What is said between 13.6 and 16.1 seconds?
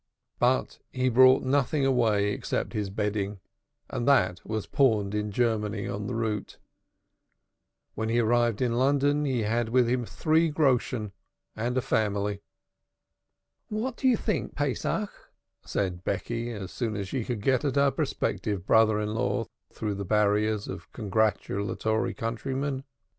"What do you think, Pesach," said